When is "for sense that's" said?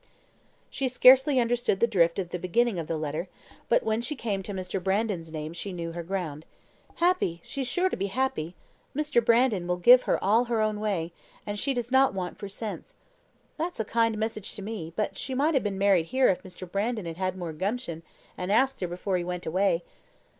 12.39-13.79